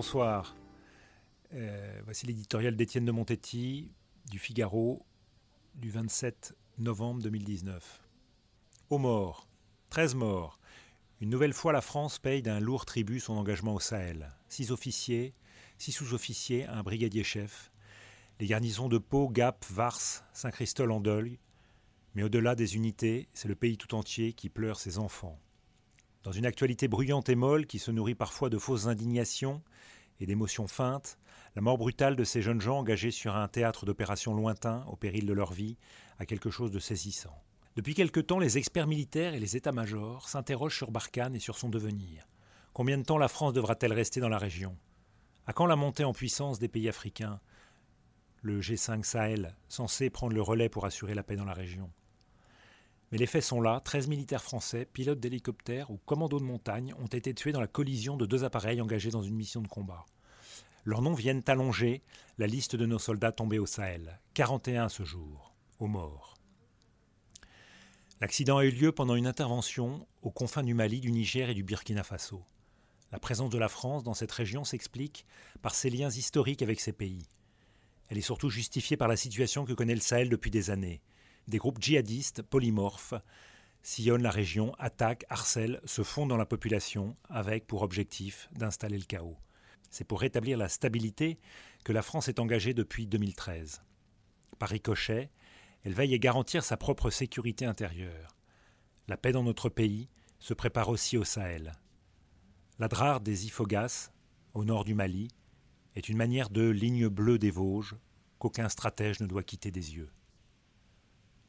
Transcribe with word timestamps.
bonsoir. 0.00 0.56
Euh, 1.52 2.00
voici 2.06 2.24
l'éditorial 2.24 2.74
d'Étienne 2.74 3.04
de 3.04 3.12
Montetti 3.12 3.92
du 4.30 4.38
Figaro 4.38 5.04
du 5.74 5.90
27 5.90 6.56
novembre 6.78 7.20
2019. 7.20 8.00
Aux 8.88 8.96
morts, 8.96 9.46
13 9.90 10.14
morts. 10.14 10.58
Une 11.20 11.28
nouvelle 11.28 11.52
fois, 11.52 11.74
la 11.74 11.82
France 11.82 12.18
paye 12.18 12.40
d'un 12.40 12.60
lourd 12.60 12.86
tribut 12.86 13.20
son 13.20 13.34
engagement 13.34 13.74
au 13.74 13.78
Sahel. 13.78 14.30
Six 14.48 14.70
officiers, 14.70 15.34
six 15.76 15.92
sous-officiers, 15.92 16.64
un 16.64 16.82
brigadier 16.82 17.22
chef. 17.22 17.70
Les 18.38 18.46
garnisons 18.46 18.88
de 18.88 18.96
Pau, 18.96 19.28
Gap, 19.28 19.66
Vars, 19.68 20.00
Saint-Christol 20.32 20.92
en 20.92 21.00
deuil. 21.00 21.38
Mais 22.14 22.22
au-delà 22.22 22.54
des 22.54 22.74
unités, 22.74 23.28
c'est 23.34 23.48
le 23.48 23.54
pays 23.54 23.76
tout 23.76 23.94
entier 23.94 24.32
qui 24.32 24.48
pleure 24.48 24.80
ses 24.80 24.96
enfants. 24.96 25.38
Dans 26.22 26.32
une 26.32 26.46
actualité 26.46 26.88
bruyante 26.88 27.28
et 27.28 27.34
molle 27.34 27.66
qui 27.66 27.78
se 27.78 27.90
nourrit 27.90 28.14
parfois 28.14 28.48
de 28.48 28.58
fausses 28.58 28.86
indignations 28.86 29.62
et 30.20 30.26
d'émotions 30.26 30.68
feintes, 30.68 31.18
la 31.56 31.62
mort 31.62 31.78
brutale 31.78 32.14
de 32.14 32.24
ces 32.24 32.42
jeunes 32.42 32.60
gens 32.60 32.78
engagés 32.78 33.10
sur 33.10 33.34
un 33.34 33.48
théâtre 33.48 33.86
d'opérations 33.86 34.34
lointain, 34.34 34.84
au 34.86 34.96
péril 34.96 35.26
de 35.26 35.32
leur 35.32 35.52
vie, 35.52 35.76
a 36.18 36.26
quelque 36.26 36.50
chose 36.50 36.70
de 36.70 36.78
saisissant. 36.78 37.42
Depuis 37.76 37.94
quelque 37.94 38.20
temps, 38.20 38.38
les 38.38 38.58
experts 38.58 38.86
militaires 38.86 39.34
et 39.34 39.40
les 39.40 39.56
états-majors 39.56 40.28
s'interrogent 40.28 40.76
sur 40.76 40.90
Barkhane 40.90 41.34
et 41.34 41.40
sur 41.40 41.56
son 41.56 41.68
devenir. 41.68 42.28
Combien 42.72 42.98
de 42.98 43.04
temps 43.04 43.18
la 43.18 43.28
France 43.28 43.52
devra-t-elle 43.52 43.92
rester 43.92 44.20
dans 44.20 44.28
la 44.28 44.38
région? 44.38 44.76
À 45.46 45.52
quand 45.52 45.66
la 45.66 45.76
montée 45.76 46.04
en 46.04 46.12
puissance 46.12 46.58
des 46.58 46.68
pays 46.68 46.88
africains? 46.88 47.40
Le 48.42 48.60
G5 48.60 49.02
Sahel, 49.04 49.56
censé 49.68 50.10
prendre 50.10 50.34
le 50.34 50.42
relais 50.42 50.68
pour 50.68 50.84
assurer 50.84 51.14
la 51.14 51.22
paix 51.22 51.36
dans 51.36 51.44
la 51.44 51.52
région 51.52 51.90
mais 53.10 53.18
les 53.18 53.26
faits 53.26 53.42
sont 53.42 53.60
là, 53.60 53.80
13 53.84 54.06
militaires 54.08 54.42
français, 54.42 54.84
pilotes 54.84 55.18
d'hélicoptères 55.18 55.90
ou 55.90 55.96
commandos 55.98 56.38
de 56.38 56.44
montagne 56.44 56.94
ont 56.98 57.06
été 57.06 57.34
tués 57.34 57.52
dans 57.52 57.60
la 57.60 57.66
collision 57.66 58.16
de 58.16 58.26
deux 58.26 58.44
appareils 58.44 58.80
engagés 58.80 59.10
dans 59.10 59.22
une 59.22 59.34
mission 59.34 59.60
de 59.60 59.68
combat. 59.68 60.06
Leurs 60.84 61.02
noms 61.02 61.14
viennent 61.14 61.42
allonger 61.46 62.02
la 62.38 62.46
liste 62.46 62.76
de 62.76 62.86
nos 62.86 62.98
soldats 62.98 63.32
tombés 63.32 63.58
au 63.58 63.66
Sahel, 63.66 64.20
41 64.34 64.88
ce 64.88 65.02
jour, 65.02 65.54
aux 65.78 65.88
morts. 65.88 66.36
L'accident 68.20 68.58
a 68.58 68.64
eu 68.64 68.70
lieu 68.70 68.92
pendant 68.92 69.16
une 69.16 69.26
intervention 69.26 70.06
aux 70.22 70.30
confins 70.30 70.62
du 70.62 70.74
Mali, 70.74 71.00
du 71.00 71.10
Niger 71.10 71.50
et 71.50 71.54
du 71.54 71.64
Burkina 71.64 72.02
Faso. 72.02 72.44
La 73.12 73.18
présence 73.18 73.50
de 73.50 73.58
la 73.58 73.68
France 73.68 74.04
dans 74.04 74.14
cette 74.14 74.30
région 74.30 74.62
s'explique 74.62 75.26
par 75.62 75.74
ses 75.74 75.90
liens 75.90 76.10
historiques 76.10 76.62
avec 76.62 76.80
ces 76.80 76.92
pays. 76.92 77.26
Elle 78.08 78.18
est 78.18 78.22
surtout 78.22 78.50
justifiée 78.50 78.96
par 78.96 79.08
la 79.08 79.16
situation 79.16 79.64
que 79.64 79.72
connaît 79.72 79.94
le 79.94 80.00
Sahel 80.00 80.28
depuis 80.28 80.50
des 80.50 80.70
années, 80.70 81.00
des 81.50 81.58
groupes 81.58 81.82
djihadistes 81.82 82.42
polymorphes 82.42 83.14
sillonnent 83.82 84.22
la 84.22 84.30
région, 84.30 84.74
attaquent, 84.78 85.24
harcèlent, 85.28 85.80
se 85.84 86.02
fondent 86.02 86.28
dans 86.28 86.36
la 86.36 86.46
population 86.46 87.16
avec 87.28 87.66
pour 87.66 87.82
objectif 87.82 88.48
d'installer 88.52 88.98
le 88.98 89.04
chaos. 89.04 89.36
C'est 89.90 90.04
pour 90.04 90.20
rétablir 90.20 90.56
la 90.56 90.68
stabilité 90.68 91.38
que 91.84 91.92
la 91.92 92.02
France 92.02 92.28
est 92.28 92.38
engagée 92.38 92.74
depuis 92.74 93.06
2013. 93.06 93.82
Par 94.58 94.68
ricochet, 94.68 95.30
elle 95.84 95.94
veille 95.94 96.14
à 96.14 96.18
garantir 96.18 96.62
sa 96.62 96.76
propre 96.76 97.10
sécurité 97.10 97.64
intérieure. 97.64 98.36
La 99.08 99.16
paix 99.16 99.32
dans 99.32 99.42
notre 99.42 99.68
pays 99.68 100.08
se 100.38 100.54
prépare 100.54 100.88
aussi 100.88 101.16
au 101.16 101.24
Sahel. 101.24 101.72
La 102.78 102.88
drare 102.88 103.20
des 103.20 103.46
Ifogas, 103.46 104.12
au 104.54 104.64
nord 104.64 104.84
du 104.84 104.94
Mali, 104.94 105.28
est 105.96 106.08
une 106.08 106.16
manière 106.16 106.50
de 106.50 106.68
ligne 106.68 107.08
bleue 107.08 107.38
des 107.38 107.50
Vosges 107.50 107.96
qu'aucun 108.38 108.68
stratège 108.68 109.20
ne 109.20 109.26
doit 109.26 109.42
quitter 109.42 109.70
des 109.70 109.96
yeux. 109.96 110.10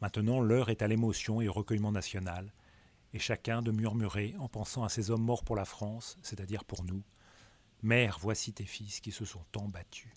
Maintenant, 0.00 0.40
l'heure 0.40 0.70
est 0.70 0.82
à 0.82 0.88
l'émotion 0.88 1.40
et 1.40 1.48
au 1.48 1.52
recueillement 1.52 1.92
national, 1.92 2.52
et 3.12 3.18
chacun 3.18 3.60
de 3.60 3.70
murmurer 3.70 4.34
en 4.38 4.48
pensant 4.48 4.84
à 4.84 4.88
ces 4.88 5.10
hommes 5.10 5.24
morts 5.24 5.44
pour 5.44 5.56
la 5.56 5.64
France, 5.64 6.16
c'est-à-dire 6.22 6.64
pour 6.64 6.84
nous. 6.84 7.02
Mère, 7.82 8.18
voici 8.20 8.52
tes 8.52 8.64
fils 8.64 9.00
qui 9.00 9.12
se 9.12 9.24
sont 9.24 9.44
tant 9.52 9.68
battus. 9.68 10.12